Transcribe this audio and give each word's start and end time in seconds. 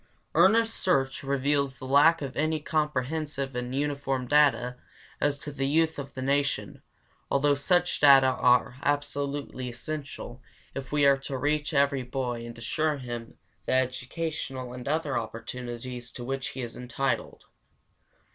Earnest 0.33 0.73
search 0.77 1.21
reveals 1.21 1.77
the 1.77 1.85
lack 1.85 2.23
of 2.23 2.35
any 2.35 2.59
comprehensive 2.59 3.55
and 3.55 3.75
uniform 3.75 4.27
data 4.27 4.77
as 5.19 5.37
to 5.37 5.51
the 5.51 5.67
youth 5.67 5.99
of 5.99 6.15
the 6.15 6.23
Nation, 6.23 6.81
although 7.29 7.53
such 7.53 7.99
data 7.99 8.25
are 8.25 8.77
absolutely 8.81 9.69
essential 9.69 10.41
if 10.73 10.91
we 10.91 11.05
are 11.05 11.17
to 11.17 11.37
reach 11.37 11.71
every 11.71 12.01
boy 12.01 12.43
and 12.47 12.57
assure 12.57 12.97
him 12.97 13.37
the 13.67 13.73
educational 13.73 14.73
and 14.73 14.87
other 14.87 15.15
opportunities 15.19 16.09
to 16.13 16.23
which 16.23 16.47
he 16.47 16.63
is 16.63 16.75
entitled. 16.75 17.43